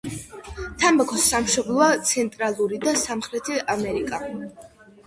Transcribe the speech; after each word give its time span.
თამბაქოს 0.83 1.27
სამშობლოა 1.33 1.91
ცენტრალური 2.13 2.81
და 2.87 2.95
სამხრეთი 3.07 3.63
ამერიკა. 3.77 4.27